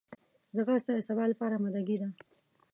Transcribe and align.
ځغاسته 0.55 0.91
د 0.95 0.99
سبا 1.07 1.23
لپاره 1.31 1.53
آمادګي 1.59 1.97
ده 2.01 2.07